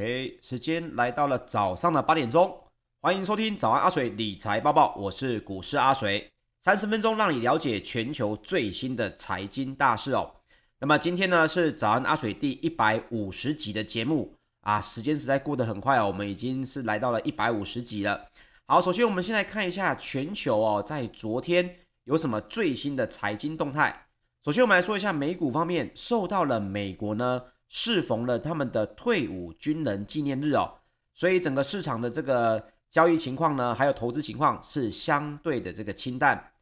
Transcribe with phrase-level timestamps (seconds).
[0.00, 2.58] OK，时间来到了早上的八点钟，
[3.02, 6.26] 欢迎收听早安阿水理财报报，我是股市阿水，
[6.62, 10.36] 三十分钟让你了解全球最新的财经大事哦。
[10.78, 18.26] 那么今天呢是早安阿水第一百五十集的节目啊，时间实在过得很快哦，我们已经是来到了一百五十集了。
[18.68, 24.06] 好，首先我们先来看一下全球哦，在昨天有什么最新的财经动态。
[24.46, 27.42] 首先我们来说一下美股方面，受到了美国呢。
[27.72, 30.74] 适逢了他们的退伍军人纪念日哦，
[31.14, 36.52] 所以整个市场的这个交易情况呢，还有投资情况是相对的这个清淡。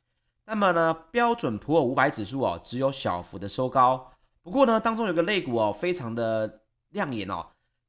[0.45, 4.13] 那么呢，标准普尔五百指数哦，只有小幅的收高。
[4.43, 6.61] 不过呢，当中有个类股哦，非常的
[6.91, 7.47] 亮眼哦，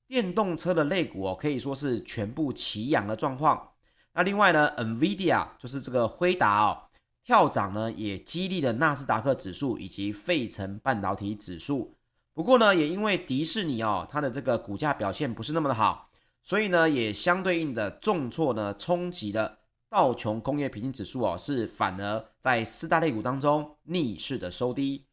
[0.07, 3.69] 电动车的类股哦，可以说是全部齐扬的状况。
[4.13, 6.83] 那另外呢，NVIDIA 就是这个辉达哦，
[7.23, 11.93] 跳涨呢，也激励了纳斯达克指数以及费城半导体指数。
[12.39, 16.09] 不过呢，也因为迪士尼哦，它的这个股价表现不是那么的好，
[16.41, 25.05] 所以呢，也相对应的重挫呢，冲击了道琼工业平均指数哦，是反而在四大类股当中逆势的收低，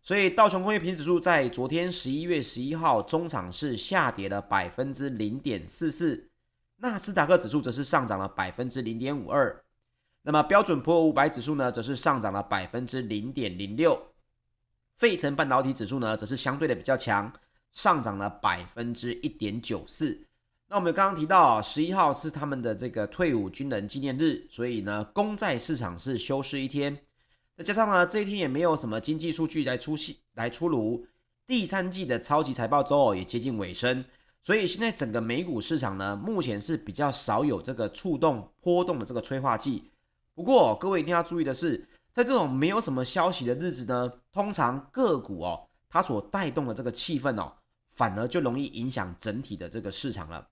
[0.00, 6.30] 所以道琼工业平均指数在昨天十一月十一号中场是下跌了百分之零点四四，
[6.76, 9.62] 纳斯达克指数则是上涨了百分之零点五二，
[10.22, 14.09] 那么标准普尔五百指数呢，则是上涨了百分之零点零六。
[15.00, 17.32] 费城半导体指数呢，则是相对的比较强，
[17.72, 20.26] 上涨了百分之一点九四。
[20.68, 26.94] 那我们刚刚提到，十一号是他们的这个退伍军人纪念日，所以呢，公债市场是休市一天。
[27.56, 31.06] 再加上呢，这一天也没有什么经济数据来出席来出炉，
[31.46, 34.04] 第三季的超级财报周也接近尾声，
[34.42, 39.90] 所以现在整个美股市场呢，目前是比较少有这个触动波动的这个催化剂。
[40.34, 41.88] 不过各位一定要注意的是。
[42.12, 47.52] 在这种没有什么消息的日子呢，通常个股哦，它所带动的这个气氛哦，
[47.92, 50.44] 反而就容易影响整体的这个市场了。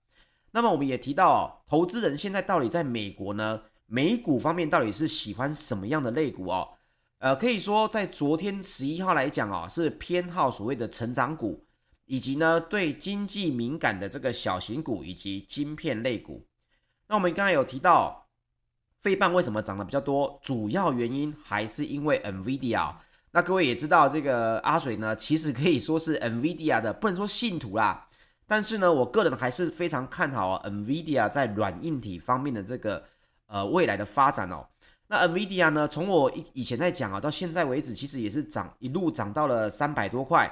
[0.51, 6.69] 那么我们也提到哦，投资人现在到底在美国呢，美股方面到底是喜欢什么样的类股哦？
[7.17, 11.65] 呃，可以说在昨天十一号来讲哦，是偏好所谓的成长股，
[12.05, 16.45] 以及呢对经济敏感的这个小型股以及晶片类股。
[17.07, 18.25] 那我们刚才有提到。
[19.01, 20.39] 费半为什么涨得比较多？
[20.43, 22.93] 主要原因还是因为 NVIDIA。
[23.31, 28.07] 那各位也知道，这个阿水呢，其实可以说是 NVIDIA 的，不能说信徒啦。
[28.47, 33.03] 但是呢，我个人还是非常看好 NVIDIA 在软硬体方面的这个
[33.45, 34.65] 呃未来的发展哦。
[35.07, 40.51] 那 NVIDIA 呢，从我以以前在讲啊，到现在为止，其实也是涨一路涨到了三百多块。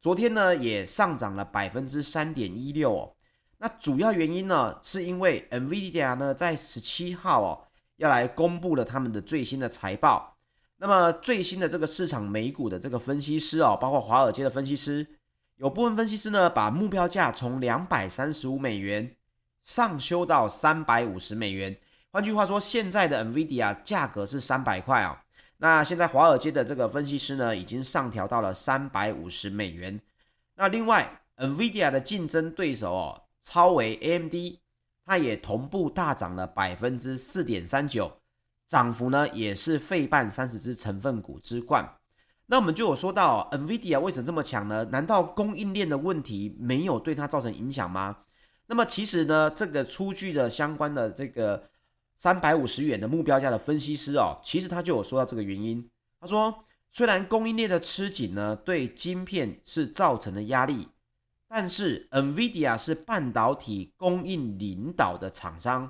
[0.00, 3.14] 昨天呢，也上涨了百分之三点一六哦。
[3.58, 7.60] 那主要原因呢，是因为 NVIDIA 呢在十七号哦。
[7.96, 10.36] 要来公布了他们的最新的财报，
[10.78, 15.06] 那么最新的这个市场美股的这个分析师哦，包括华尔街的分析师，
[15.56, 19.14] 有部分分析师呢把目标价从两百三十五美元
[19.62, 21.76] 上修到三百五十美元。
[22.10, 25.22] 换句话说，现在的 NVIDIA 价格是三百块啊，
[25.58, 30.00] 那现在华尔街的这个分析师呢已经上调到了三百五十美元。
[30.56, 34.34] 那另外，NVIDIA 的竞争对手哦，超微 AMD。
[35.06, 38.10] 它也同步大涨了百分之四点三九，
[38.66, 41.96] 涨幅呢也是费半三十只成分股之冠。
[42.46, 44.84] 那我们就有说到，NVIDIA 为什么这么强呢？
[44.86, 48.16] 难道供应链的问题没有对它造成影响吗？
[48.66, 51.70] 那么其实呢，这个出具的相关的这个
[52.16, 55.86] 三百五十元的目标价的分析师哦，其实他就有说到这个原因。
[56.20, 60.88] 他说，虽然供应链的吃紧呢，对晶片是造成的压力。
[61.56, 65.88] 但是，NVIDIA 是半导体供应领导的厂商，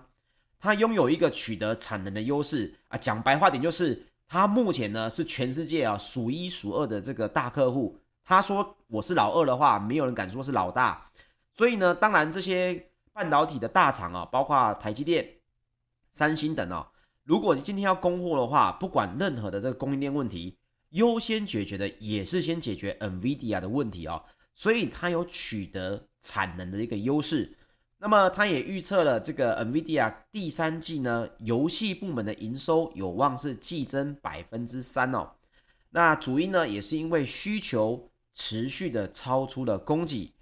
[0.60, 2.98] 它拥有一个取得产能的优势啊。
[2.98, 7.98] 讲白话点就是，它目前呢是全世界啊数一数二的这个大客户。
[8.22, 11.10] 他说我是老二的话，没有人敢说是老大。
[11.54, 15.26] 所以呢，当然这些半导体的大厂啊，包括台积电、
[16.12, 16.90] 三星等啊，
[17.22, 20.58] 如果你今天要供货的话，不管任何的这个供应链问题，
[20.90, 24.22] 优先解决的也是先解决 NVIDIA 的问题啊。
[24.54, 27.56] 所以它有取得产能的一个优势，
[27.98, 35.32] 那么它也预测了这个 NVIDIA 第三季呢，游戏部门的营收有望是季增百分之三哦。
[35.90, 40.32] 那主因呢，也是因为需求持续的超出了供给，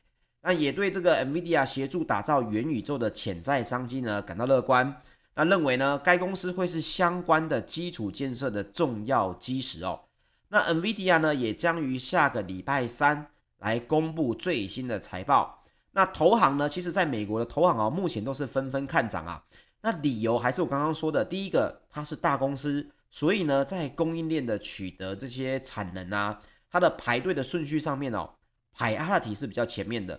[0.42, 5.02] 那也对这个 NVIDIA 协助打造元宇宙的潜在商机呢感到乐观。
[5.34, 10.00] 那认为呢，该公司会是相关的基础建设的重要基石哦。
[10.48, 13.28] 那 NVIDIA 呢，也将于下个礼拜三。
[13.62, 15.64] 来公布最新的财报。
[15.92, 16.68] 那投行呢？
[16.68, 19.42] 其实在美国的投行啊，目前都是纷纷看涨啊。
[19.82, 28.30] 那理由还是我刚刚说的，第一个，它是大公司，所以呢，在供应链的取得这些产能啊，它的排队的顺序上面哦，
[28.72, 30.18] 排阿拉提是比较前面的。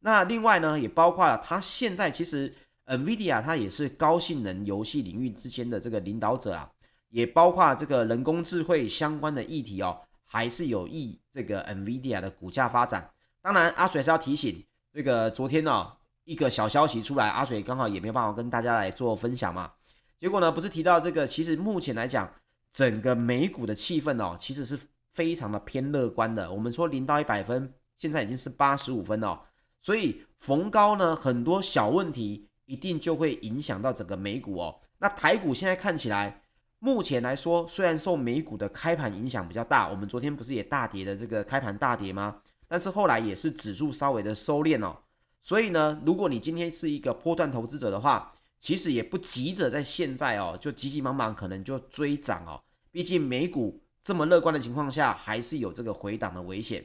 [0.00, 2.52] 那另外呢，也包括了它现在其实
[2.86, 6.68] NVIDIA 它也是高性能游戏领域之间的这个领导者啊，
[7.10, 10.00] 也包括这个人工智慧相关的议题哦，
[10.32, 13.10] 还是有益这个 NVIDIA 的股价发展。
[13.42, 15.94] 当然，阿水是要提醒这个昨天呢、哦、
[16.24, 19.70] 一个小消息出来，阿水刚好也没有办法跟大家来做分享嘛。
[20.18, 22.32] 结果呢，不是提到这个，其实目前来讲，
[22.72, 24.80] 整个美股的气氛哦，其实是
[25.12, 26.50] 非常的偏乐观的。
[26.50, 29.40] 我们说零到一百分，现在已经是八十五分了哦，
[29.82, 34.80] 所以逢高呢，很多小问题一定就会影响到整个美股哦。
[34.98, 36.42] 那台股现在看起来，
[36.84, 42.42] 目前来说，虽然受美股的开盘影响比较大，我们昨天不是也大跌的这个开盘大跌吗？
[42.66, 44.98] 但是后来也是指数稍微的收敛哦。
[45.40, 52.60] 所以呢，如果你今天是一个波段投资者的话，其实也不急着在现在哦，就急急忙忙可能就追涨哦。
[52.90, 56.84] 毕竟美股这么乐观的情况下，还是有这个回档的危险。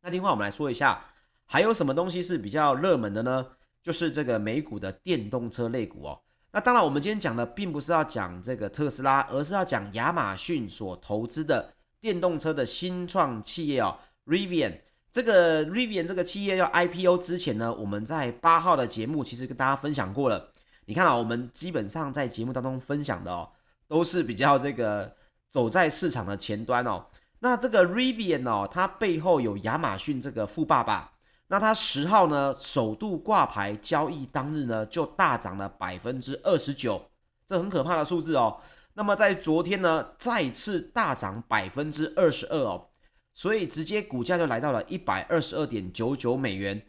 [0.00, 1.04] 那另外我们来说一下，
[1.44, 3.46] 还有什么东西是比较热门的呢？
[3.82, 6.22] 就是这个美股的电动车类股哦。
[6.56, 14.78] 那当然，我们今天讲的并不是要讲这个特斯拉，而是要讲亚马逊所投资的电动车的新创企业哦，Rivian。
[15.12, 20.50] 这个 Rivian 这个企业要 IPO 之前呢，我们在八号的节目其实跟大家分享过了。
[20.86, 23.50] 你看啊，我们基本上在节目当中分享的哦，
[23.86, 25.14] 都是比较这个
[25.50, 27.04] 走在市场的前端哦。
[27.40, 31.12] 那这个 Rivian 哦，它背后有亚马逊这个富爸爸。
[31.48, 37.00] 那它十号呢，首度挂牌交易当日呢，就大涨了百分之二十九，
[37.46, 38.60] 这很可怕的数字哦。
[38.94, 42.88] 那么在昨天呢，再次大涨百分之二十二哦，
[43.34, 46.82] 所以直接股价就来到了一百二十二点九九美元。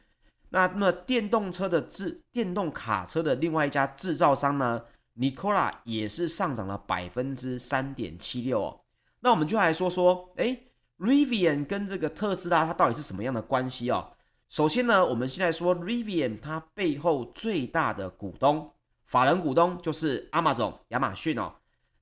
[0.49, 4.81] 那那么电动车的制电动卡车的另外一家制造商呢
[5.17, 8.79] ，Nicola 也是上涨了百分之三点七六哦。
[9.19, 10.57] 那我们就来说说，哎
[10.97, 14.13] ，Rivian 跟这个特斯拉它到底是什么样的关系哦？
[14.49, 18.71] 首先呢，我们现在说 Rivian 它背后最大的股东，
[19.05, 21.55] 法人股东就是 Amazon 亚马逊哦，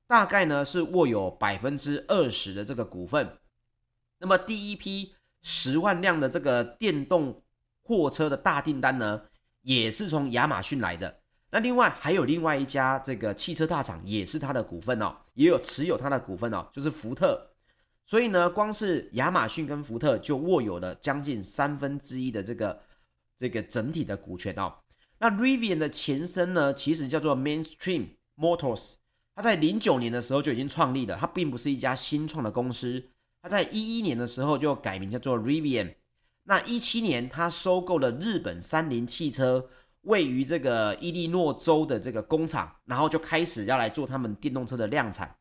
[0.05, 3.39] 大概呢是握有百分之二十的这个股份。
[4.19, 7.41] 那么第一批十万辆的这个电动
[7.81, 9.23] 货车的大订单呢，
[9.61, 11.21] 也是从亚马逊来的。
[11.49, 17.54] 那另外还有另外一家这个汽车大厂，也是它的股份哦，也有持有它的股份哦，就是福特。
[18.05, 22.79] 所以呢，光是亚马逊跟福特就握有了将近三分之一的这个
[23.37, 24.73] 这个整体的股权哦。
[25.17, 28.95] 那 Rivian 的前身呢，其实叫做 Mainstream Motors，
[29.35, 33.03] 它在零九年的时候就已经创立了，它并不是一家新创的公司。
[33.41, 35.95] 它在一一年的时候就改名叫做 Rivian。
[36.43, 39.67] 那一七年，他收购了日本三菱汽车
[40.01, 45.35] 位于这个伊利诺州的这个工厂，然后就开始要来做他们电动车的量产。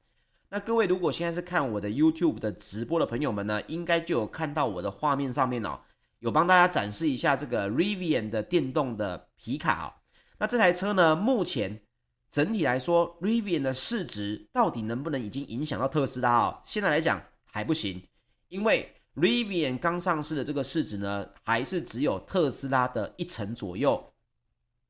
[0.55, 5.81] 那各位如果现在是看我的 YouTube 的直播的朋友们呢，应该就有看到我的画面上面哦，
[6.21, 9.91] 有帮大家展示一下这个 Rivian 的电动的皮卡哦。
[10.39, 11.83] 那这台车呢，目前
[12.31, 16.61] 整体来说，Rivian 的市值到底能不能已经影响到特斯拉哦？
[16.63, 18.01] 现在来讲还不行，
[18.47, 18.95] 因为。
[19.17, 24.13] Rivian 刚上市的这个市值呢，还是只有特斯拉的一成左右。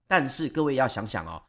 [0.06, 1.42] 但是各位要想想哦，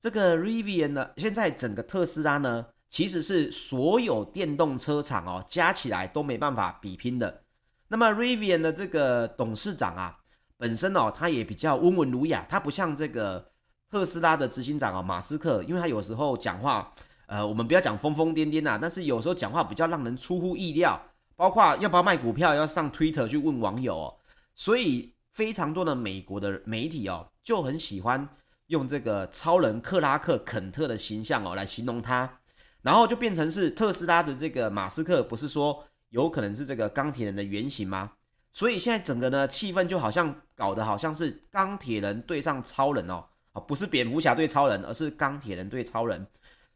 [0.00, 7.42] 这个 Rivian 呢，现在整个特斯拉呢，其实是所有电动车厂哦加起来都没办法比拼的。
[7.88, 10.18] 那么 Rivian 的这个董事长啊，
[10.56, 13.52] 本身哦，他也比较温文儒雅，他不像这个
[13.90, 16.92] 特斯拉的执行长哦，马斯克，因为他有时候讲话，
[17.26, 21.00] 呃，我们不要讲疯疯癫癫呐，但是有时候讲话比较让人出乎意料。
[21.38, 24.14] 包括要不要卖股票，要上 Twitter 去问网友哦，
[24.54, 28.26] 所以非常多的美国的媒体哦，就很喜欢
[28.68, 32.38] 用这个超人克拉克肯特的形象哦来形容他，
[32.82, 38.12] 然后就变成是特斯拉的这个马斯克，不是说有可能是这个钢铁人的原型吗？
[38.52, 46.26] 所以现在整个呢气氛就好像搞得好像是钢铁人对上超人哦，啊不是蝙蝠侠对超人，而是钢铁人对超人。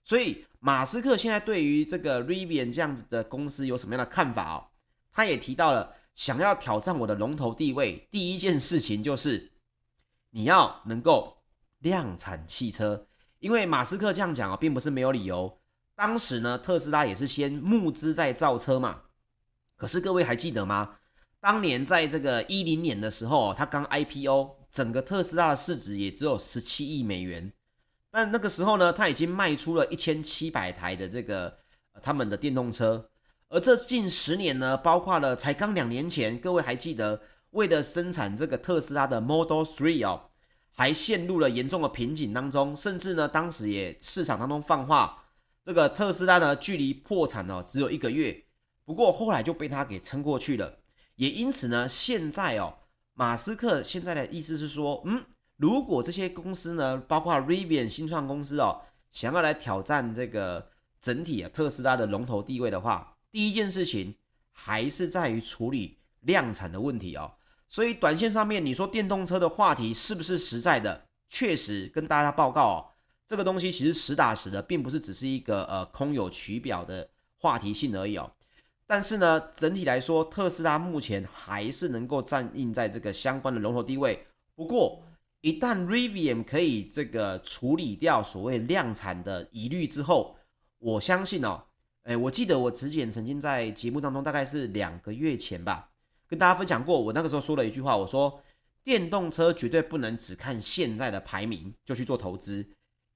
[0.05, 4.67] 所以马斯克现在对于这个 Rivian 这样子的公司有什么样的看法哦？
[5.13, 9.53] 他也提到了，想要挑战我的龙头地位，第一件事情就是
[10.31, 11.39] 你要能够
[11.79, 13.07] 量产汽车。
[13.39, 15.60] 因为马斯克这样讲啊，并不是没有理由。
[16.01, 19.03] 当时呢，特斯拉也是先募资在造车嘛。
[19.77, 20.97] 可是各位还记得吗？
[21.41, 27.53] 当年在这个一零年的时候，他刚 IPO，整个特斯拉的市值也只有十七亿美元。
[28.11, 31.55] 但那个时候呢，他已经卖出了一千七百台的这个
[32.01, 33.11] 他们的电动车，
[33.51, 40.31] 而这近十年呢，包括了才刚两年前，各位还记得，为了生产这个特斯拉的 Model Three 哦，
[40.73, 45.20] 还陷入了严重的瓶颈当中，甚至呢，当时也市场当中放话，
[45.65, 48.45] 这个特斯拉呢，距离破产哦只有一个月，
[48.85, 50.79] 不过后来就被他给撑过去了，
[51.17, 52.75] 也因此呢，现在哦，
[53.15, 55.25] 马斯克现在的意思是说，嗯，
[55.57, 58.81] 如果这些公司呢，包括 Rivian 新创公司哦，
[59.13, 64.15] 想要来挑战这个整体啊特斯拉的龙头地位的话，第一件事情
[64.53, 67.33] 还是在于处理量产的问题哦。
[67.69, 71.07] 所以短线上面，你说电动车的话题是不是实在的？
[71.29, 72.79] 确实跟大家报告哦，
[73.31, 77.09] 这个东西其实实打实的，并不是只是一个呃空有取表的
[77.39, 78.29] 话题性而已哦。
[78.89, 84.27] 但是呢，整体来说，特斯拉目前还是能够站印在这个相关的龙头地位。
[84.57, 85.01] 不过，
[85.43, 90.35] 一旦 Rivian 可以这个处理掉所谓量产的疑虑之后，
[90.81, 91.63] 我相信哦，
[92.03, 95.89] 诶，我记得我之前曾经在节目当中，大概是两个月前吧，
[96.27, 98.43] 跟大家分享过，我那个时候说了一句话，我说
[98.83, 102.67] 电动车绝对不能只看现在的排名就去做投资，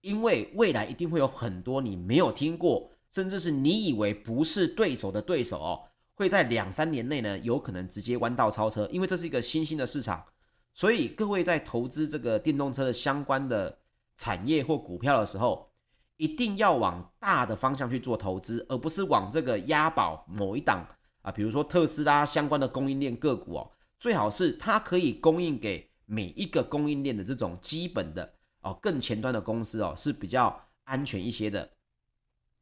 [0.04, 2.90] 因为未来一定会有很多你没有听过。
[3.10, 5.80] 甚至是你以为不是对手的对手哦，
[6.14, 10.24] 会在两三年内呢，有可能直接弯道超车，因为这是一个新兴的市场，
[10.72, 13.78] 所以各位在投资这个电动车的相关的
[14.16, 15.70] 产业或股票的时候，
[16.16, 20.84] 一定要往大的方向去做投资，而不是往这个押宝某一档
[21.22, 28.33] 啊，比如说特斯拉相关的供应链个股哦，最好是它可以供应给每一个供应链的这种基本的
[28.64, 31.70] 哦，更前端的公司哦，是比较安全一些的。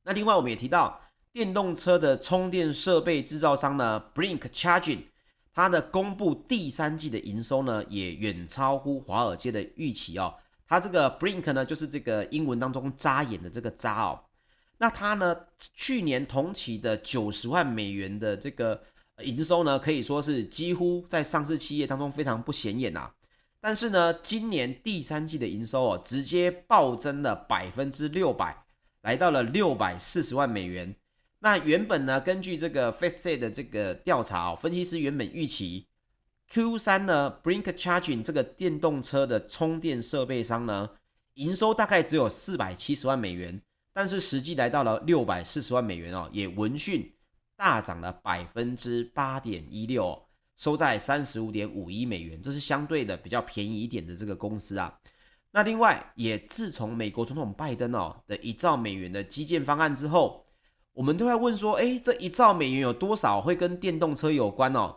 [0.02, 1.00] 那另外我们也提到，
[1.32, 5.04] 电动车的充电设备制造商呢，Brink Charging，
[5.54, 10.34] 它的公布第三季的营收呢，也远超乎华尔街的预期哦。
[10.66, 14.20] 它这个 Brink 呢，就是这个英文当中扎眼的这个扎哦。
[14.78, 15.36] 那它呢，
[15.74, 18.82] 去年同期的九十万美元的这个
[19.22, 23.08] 营收呢，可以说是几乎在上市企业当中非常不显眼呐。
[23.62, 28.62] 但是呢，今年第三季的营收哦，直接暴增了百分之六百。
[29.02, 30.94] 来到了六百四十万美元。
[31.40, 35.88] 那原本呢，根据这个 FactSet 的这个调查哦，分析师原本预期
[36.46, 40.88] Q 三呢，Brink Charging 这个电动车的充电设备商呢，
[41.34, 43.60] 营收大概只有四百七十万美元，
[43.92, 47.12] 但是实际来到了六百四十万美元哦，也闻讯
[47.56, 54.98] 大涨了百分之八点一六，收在三十五点五亿美元，这是相对的比较便宜一点的这个公司啊。
[55.50, 60.46] 那另外，也自从美国总统拜登哦的一兆美元的基建方案之后，
[60.92, 64.96] 我们都在问说，诶，这一兆美元有多少会跟电动车有关哦？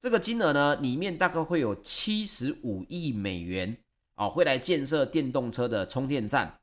[0.00, 3.76] 这个金额呢，里面大概会有七十五亿美元
[4.16, 6.58] 哦，会来建设电动车的充电站。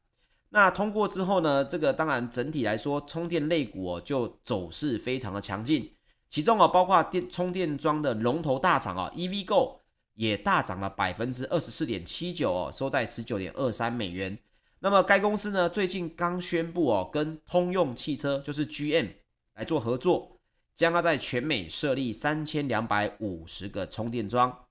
[0.49, 5.91] 那通过之后呢，这个当然整体来说，充电类股哦就走势非常的强劲，
[6.29, 9.77] 其中哦包括电充电桩的龙头大厂哦，EVgo。
[10.17, 14.35] 也大涨了百分之二十四点七九哦，收在十九点二三美元。
[14.79, 19.09] 那么该公司呢，最近刚宣布哦，跟通用汽车就是 GM
[19.53, 20.39] 来做合作，
[20.73, 24.65] 将要在全美设立三千两百五十个充电桩。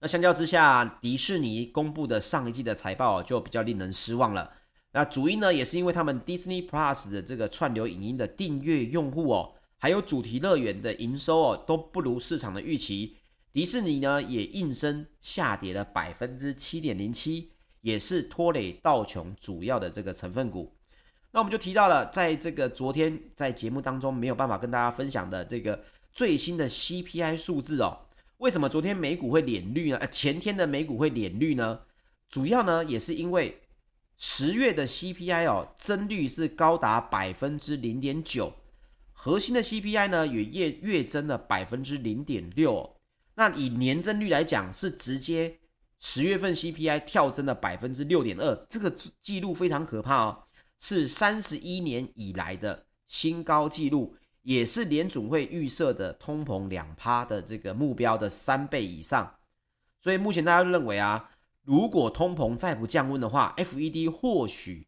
[0.00, 4.52] 那相较之下，迪士尼公布的上一季的财报就比较令人失望了。
[4.90, 13.16] 那主因呢，也是因为他们 Disney Plus 的这个串流影音的订阅用户哦，还有主题乐园的营收哦，都不如市场的预期。
[13.52, 20.74] 迪士尼呢也应声下跌了百分之七点零七，也是拖累道琼主要的这个成分股。
[21.32, 27.98] 那我们就提到了，在这个昨天在节目当中没有办法跟大家分享的这个最新的 CPI 数字哦。
[28.38, 29.96] 为什么昨天美股会脸绿呢？
[29.98, 31.80] 呃，前天的美股会脸绿呢？
[32.28, 33.58] 主要呢也是因为
[34.18, 38.52] 十月的 CPI 哦，增率是高达百分之零点九，
[39.18, 42.98] 核心的 CPI 呢也月月增了百分之零点六。
[43.34, 45.58] 那以年增率来讲，是直接
[45.98, 50.44] 十月份 CPI 跳增了百分之六点二，这个记录非常可怕哦，
[50.78, 59.34] 是三十一年以来的新高记录，也是联准会预设的通膨两趴的这个目标的三倍以上。
[60.02, 61.30] 所以目前大家认为啊，
[61.64, 64.86] 如果通膨再不降温的话，FED 或许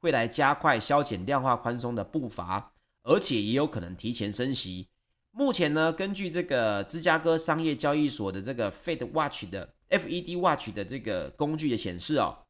[0.00, 2.74] 会来加快削减量化宽松的步伐，
[3.08, 4.86] 而且也有可能提前升息。
[5.30, 12.44] 目前呢，根据这个芝加哥商业交易所的这个 Fed Watch 的 FED Watch 的这个工具的显示哦，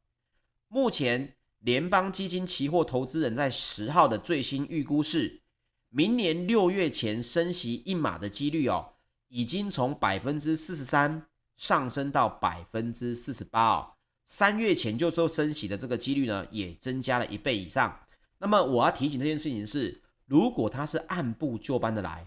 [0.66, 5.42] 目前联邦基金期货投资人在十号的最新预估是，
[5.90, 8.94] 明年六月前升息一码的几率哦，
[9.28, 11.24] 已经从百分之四十三
[11.56, 13.92] 上升到百分之四十八哦，
[14.24, 18.00] 三月前就说升息的这个几率呢，也增加了一倍以上。
[18.38, 22.24] 那么我要提醒这件事情是，如果它是按部就班的来。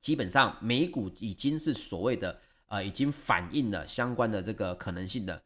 [0.00, 5.40] 基本上美股已经是所谓的呃，已经反映了相关的这个可能性的。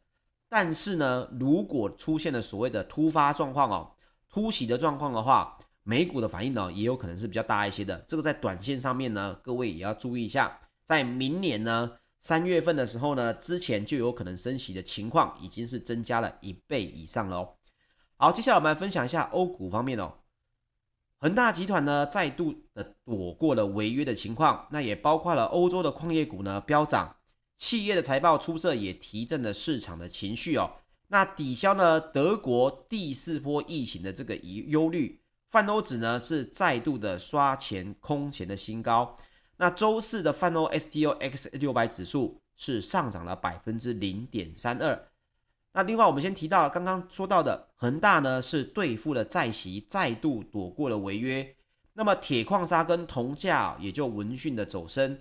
[0.49, 3.93] 但是呢，如果出现了所谓的突发状况哦，
[4.31, 7.97] 突袭的状况的话，美股的反应呢也有可能是比较大一些的。
[8.09, 10.59] 这个在短线上面呢，各位也要注意一下。
[10.85, 17.55] 在明年呢，三月份的时候呢，之前就有可能升息的情况，已经是增加了一倍以上了哦。
[18.17, 20.15] 好，接下来我们来分享一下欧股方面哦。
[21.21, 27.17] 恒大集团呢，再度的躲过了违约的情况，那也包括了欧洲的矿业股呢飙涨，
[27.57, 30.71] 企业的财报出色也提振了市场的情绪哦。
[31.09, 39.17] 那抵消呢德国第四波疫情的这个疑忧虑，泛欧指呢是再度的刷前空前的新高。
[39.57, 45.09] 那周四的泛欧 STOXX 六百指数是上涨了百分之零点三二。
[45.79, 51.55] 那另外，我们先提到刚刚说到的恒大呢，是兑付了债息，再度躲过了违约。
[51.93, 55.17] 那么铁矿砂跟铜价也就闻讯的走升，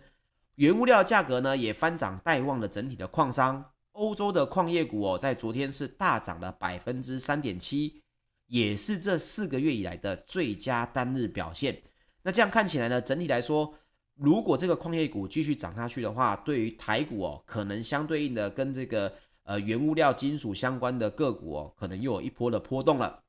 [0.56, 3.64] 原物料价格呢也翻涨，带旺了整体的矿商。
[3.92, 8.02] 欧洲的矿业股哦，在昨天是大涨了百分之三点七，
[8.48, 11.80] 也是这四个月以来的最佳单日表现。
[12.24, 13.72] 那这样看起来呢，整体来说，
[14.16, 19.14] 如果这个矿业股继续涨下去的话，对于台股哦，可能相对应的跟这个。
[19.48, 23.24] 呃，原物料、金属相关的个股哦，可能又有一波的波动了。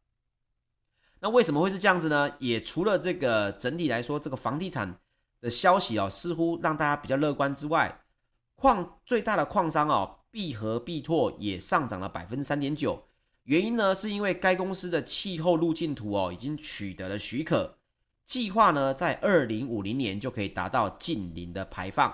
[1.21, 2.29] 那为什么会是这样子呢？
[2.41, 4.99] 也除了这个整体来说，这个房地产
[5.41, 8.01] 的消息哦，似乎让大家比较乐观之外，
[8.57, 13.01] 矿最大的矿商哦，必和必拓也上涨了百分之三点九。
[13.45, 17.79] 原因呢，是因为该公司的气候路径图哦，已经取得了许可，
[18.25, 22.13] 计划呢，在二零五零年就可以达到净零的排放。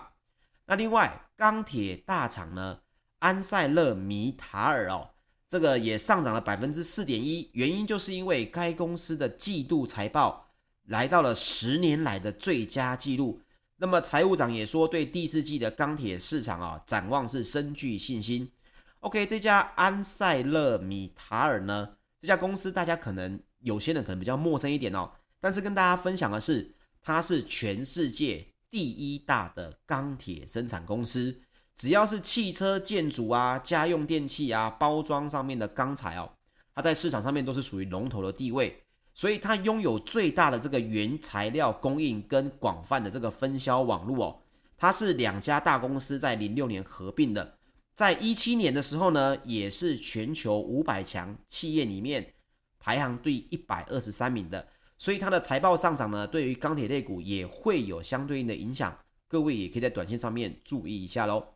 [0.66, 2.80] 那另外，钢铁大厂呢？
[3.24, 5.08] 安塞勒米塔尔哦，
[5.48, 10.50] 这个也上涨了百分之四点一，原因就是因为该公司的季度财报
[10.88, 13.40] 来到了十年来的最佳纪录。
[13.78, 18.52] 那么财务长也说，对第四季的钢铁市场啊展望是深具信心。
[19.00, 25.10] OK，这家安塞勒米塔尔呢，这家公司大家可能有些人可能比较陌生一点哦，
[25.40, 31.34] 但是跟大家分享的是，它是全世界第一大的钢铁生产公司。
[31.74, 36.30] 只要是汽车、建筑啊、家用电器啊、包装上面的钢材哦，
[36.74, 38.80] 它在市场上面都是属于龙头的地位，
[39.12, 44.40] 所以它拥有最大的这个原材料供应跟广泛的这个分销网络哦。
[44.76, 47.56] 它是两家大公司在零六年合并的，
[47.94, 52.34] 在一七年的时候呢，也是全球五百强企业里面
[52.78, 61.53] 排行第一百二十三名的，所以它的财报上涨呢，对于钢铁类股也会有相对应的影响，各位也可以在短线上面注意一下喽。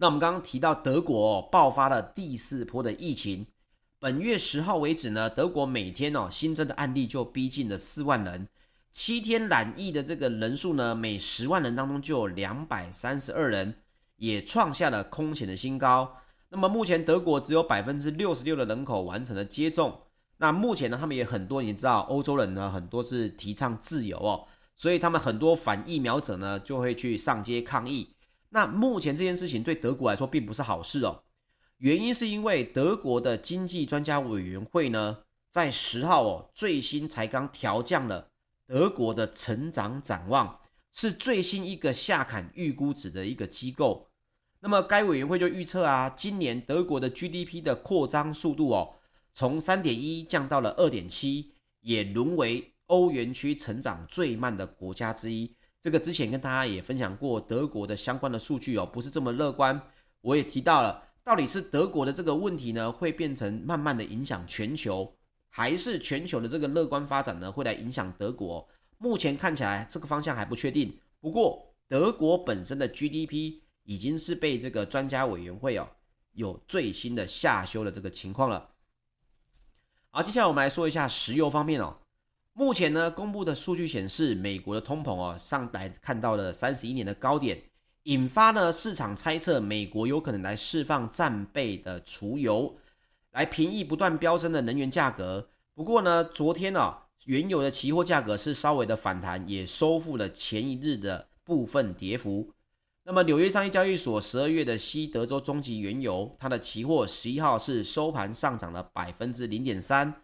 [0.00, 3.46] 那我们刚刚提到德国，爆发了第四波的疫情，
[3.98, 8.48] 本月十号为止呢，德国每天哦新增的案例就逼近了四万人，
[8.94, 13.74] 七天染疫的这个人数呢，每十万人当中就有两百三十二人，
[14.16, 16.16] 也创下了空前的新高。
[16.48, 20.00] 那么目前德国只有百分之六十六的人口完成了接种。
[20.38, 28.14] 那目前呢，他们也很多，你知道欧洲人呢很多是提倡自由哦，所以他们很多反疫苗者呢就会去上街抗议。
[28.50, 31.22] 那目前这件事情对德国来说并不是好事哦，
[31.78, 35.18] 原因是因为德国的经济专家委员会呢，
[35.50, 38.30] 在十号哦最新才刚调降了
[38.66, 40.60] 德国的成长展望，
[40.92, 44.10] 是最新一个下砍预估值的一个机构。
[44.60, 48.96] 那么该委员会就预测啊，今年德国的 GDP 的扩张速度哦，
[49.32, 55.54] 从三点一降到了二点七，也沦为欧元区成长最慢的国家之一。
[55.82, 59.80] 这个之前跟大家也分享过德国的相关的数据哦，不是这么乐观。
[60.20, 65.16] 我也提到了，到底是德国的这个问题呢，会变成慢慢的影响全球，
[65.48, 68.68] 还是全球的这个乐观发展呢，会来影响德国？
[68.98, 70.94] 目前看起来这个方向还不确定。
[71.20, 75.88] 不过德国本身的 GDP 已经是被这个专家委员会哦
[76.32, 78.68] 有最新的下修的这个情况了。
[80.10, 81.96] 好，接下来我们来说一下石油方面哦。
[82.52, 87.62] 目前呢，公布的数据显示，美国的通膨哦，上来看到了三十一年的高点，
[88.02, 92.76] 引发呢市场猜测，美国有可能来释放战备的储油，
[93.32, 95.48] 来平抑不断飙升的能源价格。
[95.74, 102.52] 不过呢，昨天呢、哦，原油的期货价格是稍微的反弹，也收复了前一日的部分跌幅。
[103.04, 110.14] 那么纽约商业交易所十二月的西德州中级原油，它的期货十一号是收盘上涨了百分之零点三。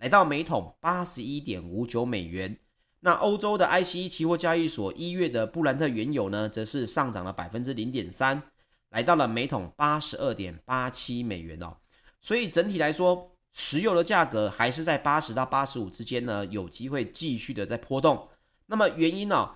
[0.00, 2.58] 来到每桶八十一点五九美元。
[3.00, 8.42] 那欧洲的 ICE 期货交易所一月的布兰特原油呢，则是上涨了百分之零点三，
[8.90, 11.76] 来到了每桶八十二点八七美元哦。
[12.22, 18.26] 所以整体来说，石油的价格还是在八十到八十五之间呢，有机会继续的在波动。
[18.64, 19.54] 那么原因呢、哦，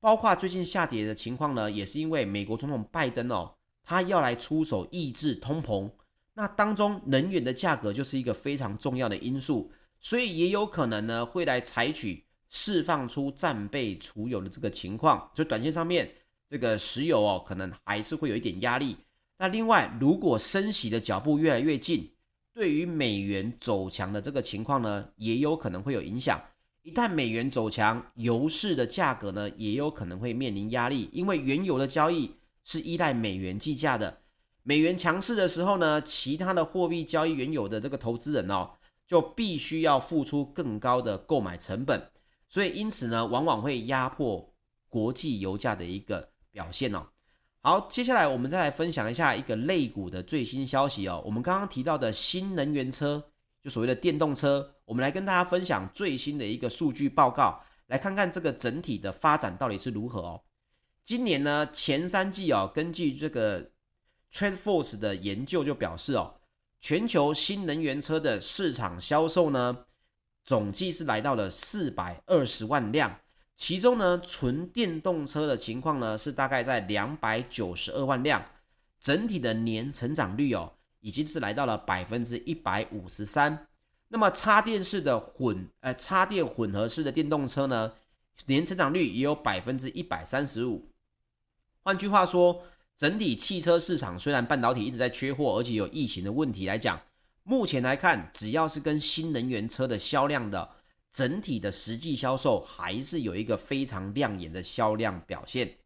[0.00, 5.88] 包括最近下跌的情况呢，也是因为美国总统拜登哦，他要来出手抑制通膨。
[6.38, 16.06] 那当中能源的价格就是一个非常重要的因素，所以也有可能呢会来采取释放出战备储油的这个情况，就短线上面
[16.50, 18.98] 这个石油哦，可能还是会有一点压力。
[19.38, 22.10] 那另外，如果升息的脚步越来越近，
[22.52, 26.38] 对于美元走强的这个情况呢，也有可能会有影响。
[26.82, 32.30] 一旦美元走强，油市的价格呢，也有可能会面临压力，因为原油的交易
[32.62, 34.20] 是依赖美元计价的。
[34.68, 38.68] 美元强势的时候呢，其他的货币交易原有的这个投资人哦，
[39.06, 42.10] 就必须要付出更高的购买成本，
[42.48, 44.52] 所以因此呢，往往会压迫
[44.88, 47.06] 国际油价的一个表现哦。
[47.60, 51.22] 好，接下来我们再来分享一下一个类股的最新消息哦。
[51.24, 53.22] 我们刚刚提到的新能源车，
[53.62, 60.42] 就所谓的电动车，我们来跟大家分享最新的一个数据报告，来看看这个整体的发展到底是如何哦。
[61.04, 63.70] 今年呢，前三季哦，根据这个
[64.36, 66.34] TrendForce 的研究就表示哦，
[66.82, 69.86] 全球新能源车的市场销售呢，
[70.44, 73.18] 总计是来到了四百二十万辆。
[73.56, 78.44] 其中呢，纯电动车的情况呢是大概在两百九十二万辆，
[79.00, 80.70] 整体的年成长率哦，
[81.00, 83.66] 已经是来到了百分之一百五十三。
[84.08, 87.90] 那么插电式的混呃插电混合式的电动车呢，
[88.44, 90.86] 年成长率也有百分之一百三十五。
[91.82, 92.62] 换句话说，
[92.96, 97.00] 整体汽车市场虽然半导体一直在缺货，而且有疫情的问题来讲，
[97.42, 100.70] 目前来看，只要是跟新能源车的销量的。
[101.12, 105.78] 整体的实际销售还是有一个非常亮眼的销量表现。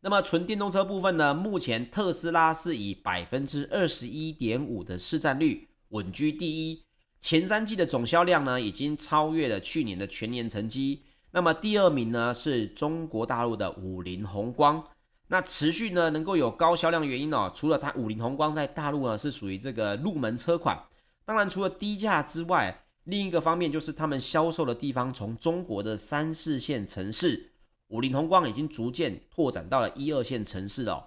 [0.00, 1.34] 那么纯电动车部分呢？
[1.34, 6.82] 目前特斯拉是以百分之二十一点五的市占率稳居第一，
[7.20, 11.02] 前三季的总销量呢已经超越了去年的全年成绩。
[11.32, 14.82] 那么第二名呢是中国大陆的五菱宏光。
[15.28, 20.82] 那持续呢能够有高销量原因哦，除了它五菱宏光在大陆呢是属于这个入门车款，
[21.24, 22.82] 当然除了低价之外。
[23.08, 27.52] 另一个方面就是他们销售的地方，从中国的三四线城市，
[27.86, 31.04] 五菱宏光已经逐渐拓展到了一二线城市哦。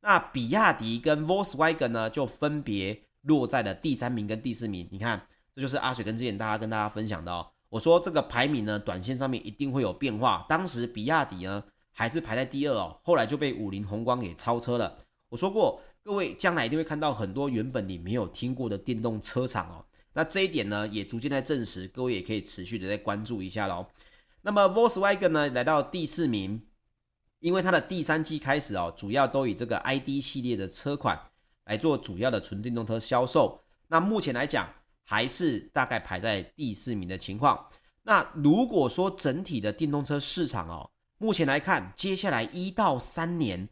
[0.00, 4.88] 那比亚迪跟 Volkswagen 呢，就分别落在了第三名跟第四名。
[4.90, 5.24] 你看，
[5.54, 7.46] 这就是阿水跟之前大家跟大家分享的哦。
[7.68, 10.44] 我说这个排名呢，短线上面一定会有变化。
[10.48, 11.62] 当时比亚迪呢
[11.98, 14.98] 还是排在第二哦，后来就被五菱宏光给超车了。
[15.30, 19.82] 我说过，各位将来一定会看到很多原本你没有听过的电动车厂哦。
[20.12, 23.86] 那这一点呢，也逐渐在证实，各位也可以持续的再关注一下喽。
[24.42, 26.66] 那么 Volkswagen 呢，来到第四名，
[27.40, 31.18] 因为它的第三季开始哦，主要都以这个 ID 系列的车款
[31.64, 33.58] 来做主要的纯电动车销售。
[33.88, 34.68] 那目前来讲，
[35.02, 37.66] 还是大概排在第四名的情况。
[38.02, 43.68] 那如果说整体的电动车市场哦，目前来看，接下来一到三年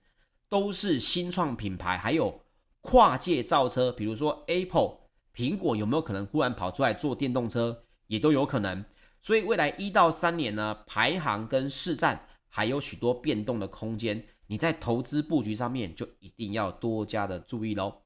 [0.49, 2.41] 都是新创品牌，还有
[2.81, 4.99] 跨界造车，比如说 Apple。
[5.37, 8.85] 苹果有没有可能忽然跑出来做电动车，也都有可能。
[9.21, 14.25] 所以未来一到三年呢，排行跟市占还有许多变动的空间。
[14.47, 18.03] 你在投资布局上面就一定要多加的注意喽。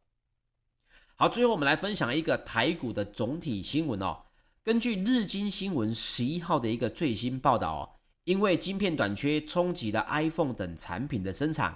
[1.17, 4.23] 好，最后我们来分享一个台股的总体新闻哦。
[4.65, 7.98] 根据日经新闻十一号的一个最新报道，
[8.29, 11.75] 因为晶片短缺冲击了 iPhone 等产品的生产，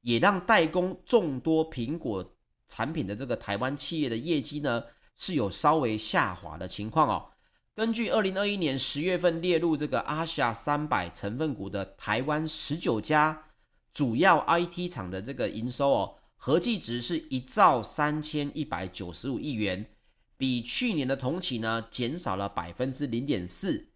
[0.00, 2.34] 也让代工众多苹果。
[2.66, 4.82] 产品的这个台湾企业的业绩呢，
[5.14, 7.28] 是有稍微下滑的情况哦。
[7.74, 13.44] 根据二零二一年十月份列入这个阿夏三百成分股的台湾十九家
[13.92, 19.84] 主要 IT 厂的这个营收哦，合计值是一兆三千一百九十五亿元，
[20.38, 23.89] 比去年的同期呢减少了百分之零点四，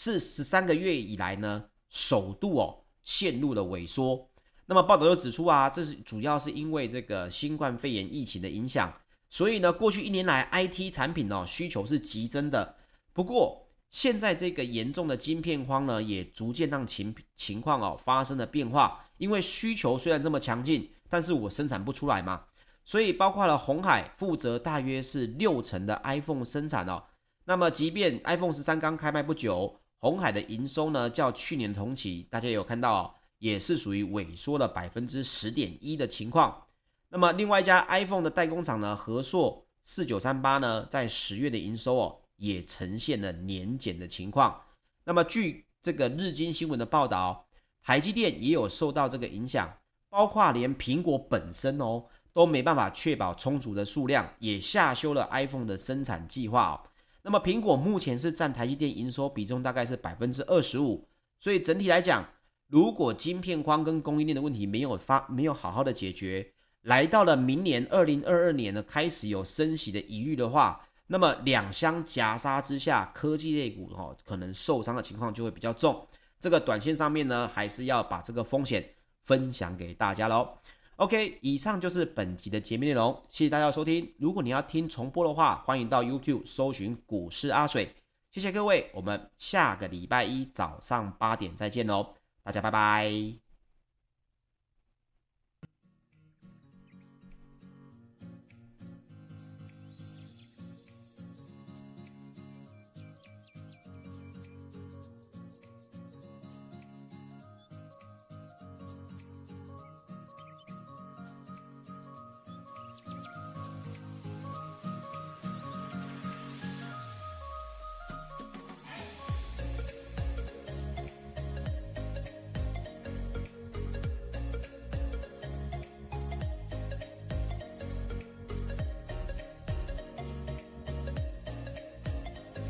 [0.00, 4.26] 是十三个月以来呢首度哦陷入了萎缩。
[4.64, 8.90] 那么报道又指出啊，这是主要是因为这个新冠肺炎疫情的影响，
[9.28, 12.76] 所以呢，过去一年来 IT 产品哦需求是急增的。
[13.12, 19.04] 不过现在这个严重的晶片荒呢，也逐渐让情情况哦发生了变化。
[19.18, 22.44] 因为需求虽然这么强劲，但是我生产不出来嘛，
[22.86, 27.04] 所以包括了鸿海负责大约是六成的 iPhone 生产哦。
[27.44, 33.14] 那么即便 iPhone 十三刚开卖不久，鸿海的营收呢较去年同期，大家有看到哦。
[33.40, 36.62] 也是属于萎缩了百分之十点一的情况。
[37.08, 44.60] 那么另外一家 iPhone 的代工厂呢，和硕四九三八呢，在十月的营收哦，也呈现了年减的情况。
[45.04, 47.46] 那么据这个日经新闻的报道，
[47.80, 49.74] 台积电也有受到这个影响，
[50.10, 56.80] 包括连苹果本身哦，都没办法确保充足的数量，也下修了 iPhone 的生产计划哦。
[57.22, 62.26] 那么苹果目前是占台积电营收比重大概是百分之二十五，所以整体来讲。
[62.72, 66.52] 如果晶片荒跟供应链的问题没有发没有好好的解决，
[66.82, 76.06] 来到了明年二零二二年呢，开始有升息的疑虑的话，那么两相夹杀之下，科技类股哈可能受伤的情况就会比较重。
[76.38, 78.88] 这个短线上面呢，还是要把这个风险
[79.24, 80.56] 分享给大家喽。
[81.00, 84.06] OK，以上就是本集的节目内容，谢谢大家收听。
[84.18, 87.90] 如果你要听重播的话，欢迎到 YouTube 搜寻股市阿水。
[88.30, 92.06] 谢谢各位，我们下个礼拜一早上八点再见哦，
[92.42, 93.49] 大家拜拜。